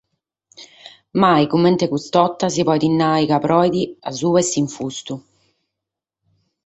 [1.21, 3.75] Mai comente custa borta si podet nàrrere chi proet
[4.09, 5.15] a subra de s’infustu.